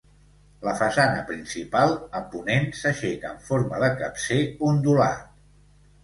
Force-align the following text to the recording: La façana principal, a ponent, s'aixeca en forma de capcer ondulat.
La 0.67 0.71
façana 0.77 1.17
principal, 1.25 1.91
a 2.19 2.21
ponent, 2.31 2.65
s'aixeca 2.79 3.33
en 3.33 3.43
forma 3.49 3.81
de 3.83 3.91
capcer 3.99 4.39
ondulat. 4.71 5.29